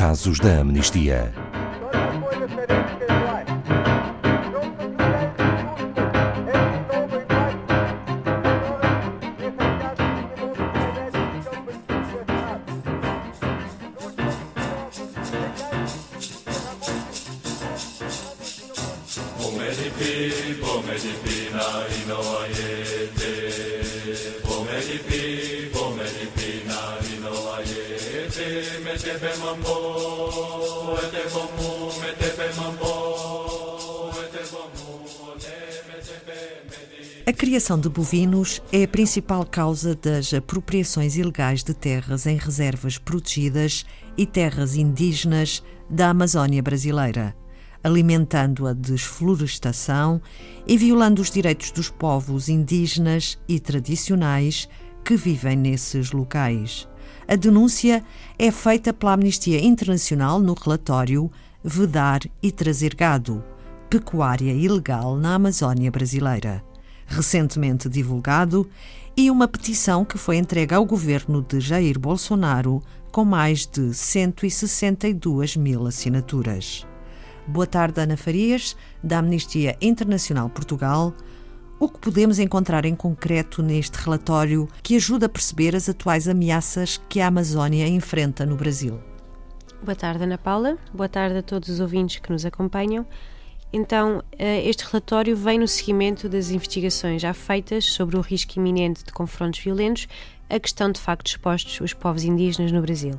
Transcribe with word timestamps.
casos 0.00 0.40
da 0.40 0.60
amnistia. 0.60 1.30
A 37.26 37.32
criação 37.32 37.78
de 37.78 37.88
bovinos 37.88 38.62
é 38.72 38.84
a 38.84 38.88
principal 38.88 39.44
causa 39.44 39.96
das 39.96 40.32
apropriações 40.32 41.16
ilegais 41.16 41.64
de 41.64 41.74
terras 41.74 42.24
em 42.26 42.36
reservas 42.36 42.98
protegidas 42.98 43.84
e 44.16 44.24
terras 44.24 44.76
indígenas 44.76 45.60
da 45.88 46.10
Amazónia 46.10 46.62
brasileira, 46.62 47.34
alimentando 47.82 48.68
a 48.68 48.72
desflorestação 48.72 50.22
e 50.68 50.78
violando 50.78 51.20
os 51.20 51.32
direitos 51.32 51.72
dos 51.72 51.90
povos 51.90 52.48
indígenas 52.48 53.40
e 53.48 53.58
tradicionais 53.58 54.68
que 55.04 55.16
vivem 55.16 55.56
nesses 55.56 56.12
locais. 56.12 56.89
A 57.28 57.36
denúncia 57.36 58.02
é 58.38 58.50
feita 58.50 58.92
pela 58.92 59.12
Amnistia 59.12 59.64
Internacional 59.64 60.38
no 60.38 60.54
relatório 60.54 61.30
Vedar 61.62 62.20
e 62.42 62.50
Trazer 62.50 62.94
Gado 62.94 63.44
Pecuária 63.88 64.52
Ilegal 64.52 65.16
na 65.16 65.34
Amazónia 65.34 65.90
Brasileira 65.90 66.62
recentemente 67.10 67.88
divulgado, 67.88 68.66
e 69.16 69.30
uma 69.30 69.48
petição 69.48 70.04
que 70.04 70.16
foi 70.16 70.36
entregue 70.36 70.72
ao 70.72 70.86
governo 70.86 71.42
de 71.42 71.60
Jair 71.60 71.98
Bolsonaro 71.98 72.80
com 73.10 73.24
mais 73.24 73.66
de 73.66 73.92
162 73.92 75.56
mil 75.56 75.86
assinaturas. 75.86 76.86
Boa 77.46 77.66
tarde, 77.66 78.00
Ana 78.00 78.16
Farias, 78.16 78.76
da 79.02 79.18
Amnistia 79.18 79.76
Internacional 79.80 80.48
Portugal. 80.48 81.12
O 81.80 81.88
que 81.88 81.98
podemos 81.98 82.38
encontrar 82.38 82.84
em 82.84 82.94
concreto 82.94 83.62
neste 83.62 83.96
relatório 83.96 84.68
que 84.82 84.96
ajuda 84.96 85.24
a 85.24 85.28
perceber 85.30 85.74
as 85.74 85.88
atuais 85.88 86.28
ameaças 86.28 87.00
que 87.08 87.22
a 87.22 87.28
Amazónia 87.28 87.88
enfrenta 87.88 88.44
no 88.44 88.54
Brasil? 88.54 89.00
Boa 89.82 89.96
tarde, 89.96 90.24
Ana 90.24 90.36
Paula. 90.36 90.76
Boa 90.92 91.08
tarde 91.08 91.38
a 91.38 91.42
todos 91.42 91.70
os 91.70 91.80
ouvintes 91.80 92.18
que 92.18 92.30
nos 92.30 92.44
acompanham. 92.44 93.06
Então, 93.72 94.22
eh, 94.38 94.68
este 94.68 94.84
relatório 94.84 95.34
vem 95.34 95.58
no 95.58 95.66
seguimento 95.66 96.28
das 96.28 96.50
investigações 96.50 97.22
já 97.22 97.32
feitas 97.32 97.86
sobre 97.86 98.18
o 98.18 98.20
risco 98.20 98.58
iminente 98.58 99.02
de 99.02 99.12
confrontos 99.14 99.60
violentos 99.60 100.06
a 100.50 100.60
que 100.60 100.68
estão 100.68 100.92
de 100.92 101.00
facto 101.00 101.28
expostos 101.28 101.80
os 101.80 101.94
povos 101.94 102.24
indígenas 102.24 102.72
no 102.72 102.82
Brasil. 102.82 103.18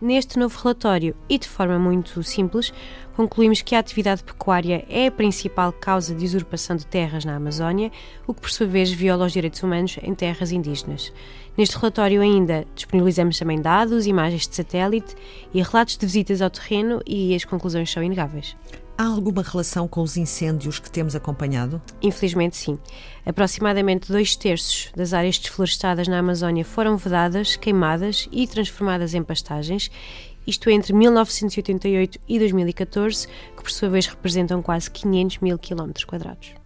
Neste 0.00 0.38
novo 0.38 0.58
relatório, 0.58 1.14
e 1.28 1.38
de 1.38 1.46
forma 1.46 1.78
muito 1.78 2.22
simples, 2.22 2.72
concluímos 3.14 3.60
que 3.60 3.74
a 3.74 3.78
atividade 3.80 4.24
pecuária 4.24 4.82
é 4.88 5.08
a 5.08 5.10
principal 5.12 5.74
causa 5.74 6.14
de 6.14 6.24
usurpação 6.24 6.74
de 6.74 6.86
terras 6.86 7.22
na 7.22 7.36
Amazónia, 7.36 7.92
o 8.26 8.32
que 8.32 8.40
por 8.40 8.50
sua 8.50 8.66
vez 8.66 8.90
viola 8.90 9.26
os 9.26 9.32
direitos 9.32 9.62
humanos 9.62 9.98
em 10.02 10.14
terras 10.14 10.52
indígenas. 10.52 11.12
Neste 11.54 11.76
relatório 11.76 12.22
ainda 12.22 12.64
disponibilizamos 12.74 13.38
também 13.38 13.60
dados, 13.60 14.06
imagens 14.06 14.48
de 14.48 14.56
satélite 14.56 15.14
e 15.52 15.60
relatos 15.60 15.98
de 15.98 16.06
visitas 16.06 16.40
ao 16.40 16.48
terreno 16.48 17.02
e 17.06 17.34
as 17.34 17.44
conclusões 17.44 17.92
são 17.92 18.02
inegáveis. 18.02 18.56
Há 19.00 19.06
alguma 19.06 19.42
relação 19.42 19.88
com 19.88 20.02
os 20.02 20.18
incêndios 20.18 20.78
que 20.78 20.90
temos 20.90 21.16
acompanhado? 21.16 21.80
Infelizmente, 22.02 22.54
sim. 22.54 22.78
Aproximadamente 23.24 24.12
dois 24.12 24.36
terços 24.36 24.92
das 24.94 25.14
áreas 25.14 25.38
desflorestadas 25.38 26.06
na 26.06 26.18
Amazónia 26.18 26.66
foram 26.66 26.98
vedadas, 26.98 27.56
queimadas 27.56 28.28
e 28.30 28.46
transformadas 28.46 29.14
em 29.14 29.22
pastagens, 29.22 29.90
isto 30.46 30.68
entre 30.68 30.92
1988 30.92 32.20
e 32.28 32.38
2014, 32.38 33.26
que 33.56 33.62
por 33.62 33.70
sua 33.70 33.88
vez 33.88 34.04
representam 34.04 34.60
quase 34.60 34.90
500 34.90 35.38
mil 35.38 35.58
quilómetros 35.58 36.04
quadrados. 36.04 36.59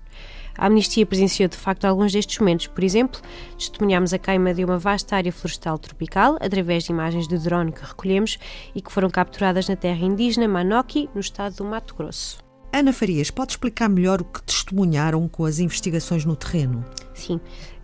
A 0.57 0.67
Amnistia 0.67 1.05
presenciou 1.05 1.49
de 1.49 1.57
facto 1.57 1.85
alguns 1.85 2.13
destes 2.13 2.39
momentos. 2.39 2.67
Por 2.67 2.85
exemplo, 2.85 3.21
testemunhámos 3.59 4.13
a 4.13 4.19
queima 4.19 4.55
de 4.55 4.65
uma 4.65 4.79
vasta 4.79 5.17
área 5.17 5.33
florestal 5.33 5.79
tropical 5.79 6.37
através 6.41 6.85
de 6.85 6.93
imagens 6.93 7.27
de 7.27 7.39
drone 7.39 7.73
que 7.73 7.85
recolhemos 7.85 8.39
e 8.75 8.81
que 8.81 8.93
foram 8.93 9.11
capturadas 9.11 9.69
na 9.69 9.77
terra 9.77 10.05
indígena 10.05 10.47
Manoki, 10.47 11.09
no 11.15 11.21
estado 11.21 11.57
do 11.57 11.65
Mato 11.65 11.95
Grosso. 11.95 12.39
Ana 12.73 12.93
Farias, 12.93 13.31
pode 13.31 13.53
explicar 13.53 13.89
melhor 13.89 14.21
o 14.21 14.25
que 14.25 14.43
testemunharam 14.43 15.29
com 15.29 15.45
as 15.45 15.59
investigações 15.59 16.25
no 16.25 16.35
terreno? 16.35 16.85
Sim, 17.15 17.41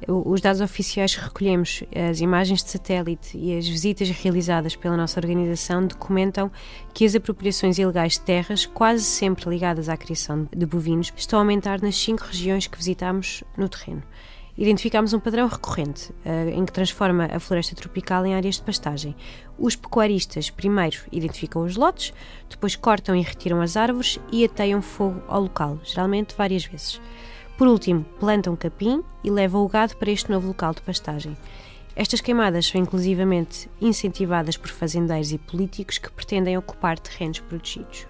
os 0.09 0.41
dados 0.41 0.61
oficiais 0.61 1.15
que 1.15 1.23
recolhemos, 1.23 1.85
as 2.11 2.21
imagens 2.21 2.65
de 2.65 2.71
satélite 2.71 3.39
e 3.39 3.57
as 3.57 3.67
visitas 3.67 4.11
realizadas 4.11 4.75
pela 4.75 4.97
nossa 4.97 5.21
organização 5.21 5.87
documentam 5.87 6.51
que 6.93 7.05
as 7.07 7.15
apropriações 7.15 7.79
ilegais 7.79 8.15
de 8.15 8.23
terras, 8.23 8.67
quase 8.67 9.05
sempre 9.05 9.49
ligadas 9.49 9.89
à 9.89 9.97
criação 9.97 10.49
de 10.55 10.67
bovinos, 10.67 11.13
estão 11.17 11.39
a 11.39 11.43
aumentar 11.43 11.81
nas 11.81 11.97
cinco 11.97 12.25
regiões 12.25 12.67
que 12.67 12.77
visitamos 12.77 13.45
no 13.57 13.69
terreno 13.69 14.03
identificámos 14.61 15.15
um 15.15 15.19
padrão 15.19 15.49
recorrente, 15.49 16.13
uh, 16.13 16.51
em 16.51 16.67
que 16.67 16.73
transforma 16.73 17.31
a 17.33 17.41
floresta 17.41 17.75
tropical 17.75 18.27
em 18.27 18.35
áreas 18.35 18.57
de 18.57 18.63
pastagem. 18.63 19.17
Os 19.59 19.75
pecuaristas 19.75 20.51
primeiro 20.51 20.99
identificam 21.11 21.65
os 21.65 21.77
lotes, 21.77 22.13
depois 22.49 22.77
cortam 22.77 23.17
e 23.17 23.23
retiram 23.23 23.63
as 23.63 23.75
árvores 23.75 24.21
e 24.31 24.45
ateiam 24.45 24.83
fogo 24.83 25.23
ao 25.29 25.41
local, 25.41 25.79
geralmente 25.83 26.35
várias 26.37 26.65
vezes. 26.67 27.01
Por 27.61 27.69
último, 27.69 28.07
plantam 28.19 28.57
capim 28.57 29.05
e 29.23 29.31
levam 29.31 29.63
o 29.63 29.69
gado 29.69 29.95
para 29.99 30.11
este 30.11 30.31
novo 30.31 30.49
local 30.49 30.73
de 30.73 30.81
pastagem. 30.81 31.37
Estas 31.95 32.23
queimadas 32.23 32.65
são 32.65 32.81
inclusivamente 32.81 33.69
incentivadas 33.79 34.57
por 34.57 34.71
fazendeiros 34.71 35.31
e 35.31 35.37
políticos 35.37 35.99
que 35.99 36.11
pretendem 36.11 36.57
ocupar 36.57 36.99
terrenos 36.99 37.39
protegidos. 37.41 38.07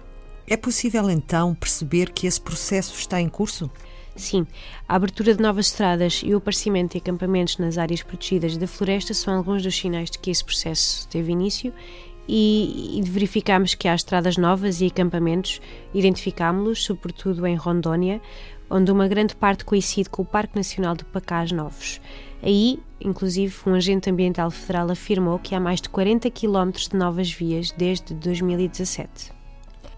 É 0.47 0.55
possível 0.55 1.09
então 1.09 1.53
perceber 1.53 2.13
que 2.13 2.27
esse 2.27 2.39
processo 2.39 2.97
está 2.97 3.19
em 3.19 3.27
curso? 3.27 3.69
Sim, 4.15 4.47
a 4.87 4.95
abertura 4.95 5.35
de 5.35 5.43
novas 5.43 5.65
estradas 5.65 6.21
e 6.23 6.33
o 6.33 6.37
aparecimento 6.37 6.93
de 6.93 6.99
acampamentos 6.99 7.57
nas 7.57 7.77
áreas 7.77 8.01
protegidas 8.01 8.55
da 8.55 8.67
floresta 8.67 9.13
são 9.13 9.35
alguns 9.35 9.63
dos 9.63 9.75
sinais 9.75 10.09
de 10.09 10.17
que 10.17 10.31
esse 10.31 10.45
processo 10.45 11.05
teve 11.09 11.29
início 11.29 11.73
e, 12.25 12.97
e 12.97 13.01
verificamos 13.01 13.73
que 13.75 13.89
há 13.89 13.95
estradas 13.95 14.37
novas 14.37 14.79
e 14.79 14.85
acampamentos, 14.85 15.59
identificámos-los, 15.93 16.85
sobretudo 16.85 17.45
em 17.45 17.55
Rondônia, 17.55 18.21
onde 18.71 18.91
uma 18.91 19.07
grande 19.07 19.35
parte 19.35 19.65
coincide 19.65 20.09
com 20.09 20.23
o 20.23 20.25
Parque 20.25 20.55
Nacional 20.55 20.95
de 20.95 21.05
Pacás 21.05 21.51
Novos. 21.51 22.01
Aí, 22.41 22.79
inclusive, 22.99 23.55
um 23.67 23.75
agente 23.75 24.09
ambiental 24.09 24.49
federal 24.49 24.89
afirmou 24.89 25.37
que 25.37 25.53
há 25.53 25.59
mais 25.59 25.79
de 25.79 25.89
40 25.89 26.29
quilómetros 26.31 26.87
de 26.87 26.95
novas 26.95 27.31
vias 27.31 27.71
desde 27.71 28.15
2017 28.15 29.41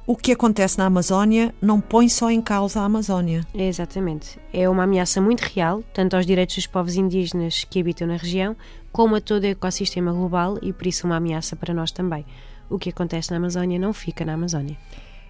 o 0.05 0.17
que 0.17 0.33
acontece 0.33 0.77
na 0.77 0.85
Amazónia 0.85 1.53
não 1.61 1.79
põe 1.79 2.09
só 2.09 2.29
em 2.29 2.41
causa 2.41 2.81
a 2.81 2.85
Amazónia. 2.85 3.45
É, 3.53 3.67
exatamente. 3.67 4.37
É 4.51 4.67
uma 4.67 4.83
ameaça 4.83 5.21
muito 5.21 5.41
real, 5.41 5.81
tanto 5.93 6.15
aos 6.15 6.25
direitos 6.25 6.55
dos 6.55 6.67
povos 6.67 6.95
indígenas 6.95 7.63
que 7.63 7.79
habitam 7.79 8.07
na 8.07 8.17
região, 8.17 8.55
como 8.91 9.15
a 9.15 9.21
todo 9.21 9.43
o 9.43 9.47
ecossistema 9.47 10.11
global 10.11 10.57
e 10.61 10.73
por 10.73 10.87
isso 10.87 11.07
uma 11.07 11.17
ameaça 11.17 11.55
para 11.55 11.73
nós 11.73 11.91
também. 11.91 12.25
O 12.69 12.77
que 12.77 12.89
acontece 12.89 13.31
na 13.31 13.37
Amazónia 13.37 13.79
não 13.79 13.93
fica 13.93 14.25
na 14.25 14.33
Amazónia. 14.33 14.77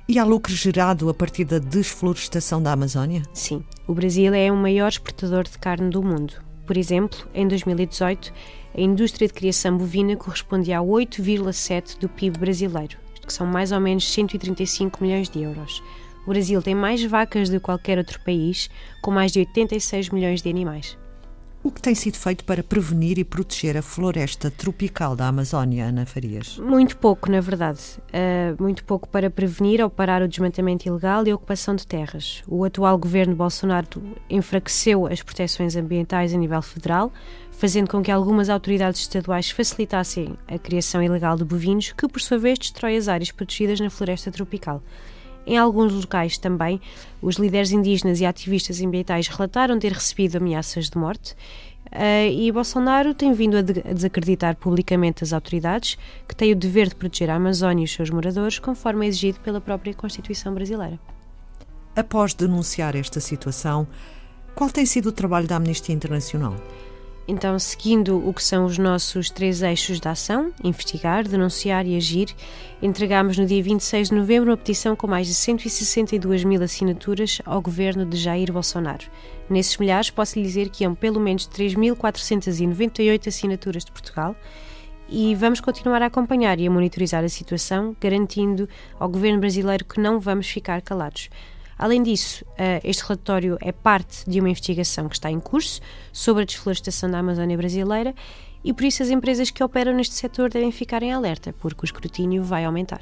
E 0.08 0.20
há 0.20 0.24
lucro 0.24 0.54
gerado 0.54 1.10
a 1.10 1.14
partir 1.14 1.46
da 1.46 1.60
desflorestação 1.60 2.62
da 2.62 2.72
Amazónia? 2.72 3.24
Sim. 3.34 3.64
O 3.88 3.94
Brasil 3.94 4.34
é 4.34 4.52
o 4.52 4.56
maior 4.56 4.90
exportador 4.90 5.44
de 5.44 5.58
carne 5.58 5.90
do 5.90 6.04
mundo. 6.04 6.34
Por 6.66 6.78
exemplo, 6.78 7.28
em 7.34 7.48
2018, 7.48 8.34
a 8.76 8.82
indústria 8.82 9.28
de 9.28 9.34
criação 9.34 9.78
bovina 9.78 10.16
correspondia 10.16 10.80
a 10.80 10.82
8,7% 10.82 12.00
do 12.00 12.10
PIB 12.10 12.38
brasileiro 12.38 13.04
que 13.26 13.34
são 13.34 13.46
mais 13.48 13.72
ou 13.72 13.80
menos 13.80 14.12
135 14.12 15.04
milhões 15.04 15.30
de 15.30 15.42
euros. 15.42 15.84
O 16.26 16.30
Brasil 16.30 16.62
tem 16.62 16.76
mais 16.76 17.04
vacas 17.04 17.50
do 17.50 17.58
que 17.58 17.66
qualquer 17.66 17.98
outro 17.98 18.20
país, 18.22 18.70
com 19.02 19.12
mais 19.12 19.32
de 19.32 19.40
86 19.40 20.10
milhões 20.10 20.42
de 20.42 20.50
animais. 20.50 20.98
O 21.64 21.72
que 21.72 21.82
tem 21.82 21.96
sido 21.96 22.18
feito 22.18 22.44
para 22.44 22.62
prevenir 22.62 23.18
e 23.18 23.24
proteger 23.24 23.78
a 23.78 23.82
floresta 23.82 24.52
tropical 24.52 25.16
da 25.16 25.30
Amazónia, 25.30 25.86
Ana 25.86 26.06
Farias? 26.06 26.58
Muito 26.58 26.98
pouco, 26.98 27.32
na 27.32 27.40
verdade. 27.40 27.80
Uh, 28.10 28.62
muito 28.62 28.84
pouco 28.84 29.08
para 29.08 29.30
prevenir 29.30 29.82
ou 29.82 29.90
parar 29.90 30.22
o 30.22 30.28
desmatamento 30.28 30.86
ilegal 30.86 31.26
e 31.26 31.32
a 31.32 31.36
ocupação 31.36 31.74
de 31.74 31.88
terras. 31.88 32.44
O 32.50 32.66
atual 32.66 32.98
governo 32.98 33.34
Bolsonaro 33.34 33.88
enfraqueceu 34.30 35.08
as 35.08 35.24
proteções 35.24 35.78
ambientais 35.78 36.34
a 36.34 36.38
nível 36.38 36.62
federal, 36.62 37.14
fazendo 37.50 37.90
com 37.90 38.04
que 38.04 38.12
algumas 38.12 38.50
autoridades 38.50 39.00
estaduais 39.00 39.50
facilitassem 39.50 40.38
a 40.50 40.60
criação 40.60 41.02
ilegal 41.02 41.38
de 41.38 41.46
bovinos, 41.46 41.94
que 41.94 42.10
por 42.10 42.20
sua 42.20 42.38
vez 42.38 42.60
destrói 42.60 42.98
as 42.98 43.08
áreas 43.08 43.32
protegidas 43.32 43.80
na 43.80 43.90
floresta 43.90 44.30
tropical. 44.30 44.84
Em 45.46 45.58
alguns 45.58 45.94
locais 45.94 46.38
também, 46.38 46.80
os 47.22 47.36
líderes 47.36 47.72
indígenas 47.72 48.20
e 48.20 48.26
ativistas 48.26 48.82
ambientais 48.82 49.28
relataram 49.28 49.78
ter 49.78 49.92
recebido 49.92 50.38
ameaças 50.38 50.90
de 50.90 50.98
morte. 50.98 51.36
Uh, 51.92 52.32
e 52.32 52.52
Bolsonaro 52.52 53.14
tem 53.14 53.34
vindo 53.34 53.58
a, 53.58 53.62
de 53.62 53.82
a, 53.82 53.94
desacreditar 53.94 54.56
publicamente 54.56 55.24
as 55.24 55.32
autoridades 55.32 55.98
que 56.28 56.36
têm 56.36 56.52
o 56.52 56.56
dever 56.56 56.90
de 56.90 56.96
proteger 56.96 57.30
a 57.30 57.36
Amazónia 57.36 57.84
e 57.84 57.86
os 57.86 57.92
seus 57.92 58.10
moradores, 58.10 58.58
conforme 58.58 59.06
é 59.06 59.10
exigido 59.10 59.40
pela 59.42 59.62
própria 59.62 59.94
Constituição 59.94 60.54
brasileira. 60.54 61.00
Após 61.96 62.34
denunciar 62.34 62.96
esta 62.96 63.20
situação, 63.20 63.88
qual 64.56 64.70
tem 64.70 64.86
sido 64.86 65.10
o 65.10 65.12
trabalho 65.12 65.48
da 65.48 65.58
Amnistia 65.58 65.94
Internacional? 65.94 66.56
Então, 67.26 67.58
seguindo 67.58 68.28
o 68.28 68.34
que 68.34 68.44
são 68.44 68.66
os 68.66 68.78
nossos 68.78 69.30
três 69.30 69.62
eixos 69.62 70.00
de 70.00 70.08
ação, 70.10 70.52
investigar, 70.62 71.26
denunciar 71.26 71.88
e 71.88 71.96
agir, 71.96 72.36
entregámos 72.82 73.38
no 73.38 73.46
dia 73.46 73.64
26 73.64 74.10
de 74.10 74.16
novembro 74.16 74.50
uma 74.50 74.58
petição 74.58 74.94
com 74.94 75.08
mais 75.08 75.28
de 75.28 75.34
162 75.34 76.44
mil 76.44 76.62
assinaturas 76.62 77.42
ao 77.46 77.62
governo 77.62 78.06
de 78.06 78.18
Jair 78.18 78.52
Bolsonaro. 78.52 79.06
Nesses 79.50 79.78
milhares, 79.78 80.10
posso 80.10 80.38
lhe 80.38 80.44
dizer 80.44 80.70
que 80.70 80.84
iam 80.84 80.94
pelo 80.94 81.20
menos 81.20 81.48
3.498 81.48 83.28
assinaturas 83.28 83.86
de 83.86 83.92
Portugal 83.92 84.36
e 85.08 85.34
vamos 85.36 85.62
continuar 85.62 86.02
a 86.02 86.08
acompanhar 86.08 86.60
e 86.60 86.68
a 86.68 86.72
monitorizar 86.72 87.24
a 87.24 87.30
situação, 87.30 87.96
garantindo 88.02 88.68
ao 89.00 89.08
governo 89.08 89.40
brasileiro 89.40 89.86
que 89.86 90.00
não 90.00 90.20
vamos 90.20 90.50
ficar 90.50 90.82
calados. 90.82 91.30
Além 91.78 92.04
disso, 92.04 92.46
eh, 92.58 92.82
este 92.84 93.04
relatório 93.04 93.58
é 93.62 93.72
parte 93.72 94.30
de 94.30 94.40
uma 94.40 94.50
investigação 94.50 95.10
que 95.10 95.16
está 95.16 95.30
em 95.32 95.40
curso 95.40 95.82
sobre 96.12 96.44
a 96.44 96.46
desflorestação 96.46 97.10
da 97.10 97.20
Amazónia 97.20 97.58
brasileira 97.58 98.14
e 98.64 98.74
por 98.74 98.84
isso 98.84 99.04
as 99.04 99.10
empresas 99.10 99.50
que 99.50 99.64
operam 99.64 99.94
neste 99.94 100.16
setor 100.16 100.50
devem 100.50 100.72
ficar 100.72 101.04
em 101.04 101.12
alerta, 101.12 101.54
porque 101.60 101.82
o 101.84 101.86
escrutínio 101.86 102.44
vai 102.44 102.64
aumentar. 102.64 103.02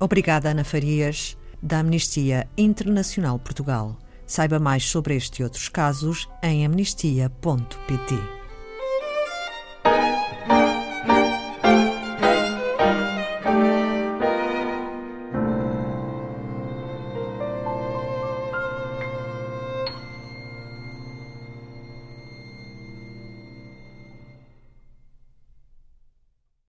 Obrigada, 0.00 0.50
Ana 0.50 0.64
Farias, 0.64 1.36
da 1.62 1.80
Amnistia 1.80 2.48
Internacional 2.56 3.38
Portugal. 3.38 3.96
Saiba 4.26 4.58
mais 4.58 4.84
sobre 4.84 5.16
este 5.16 5.40
e 5.40 5.44
outros 5.44 5.68
casos 5.68 6.28
em 6.42 6.64
amnistia.pt. 6.66 8.37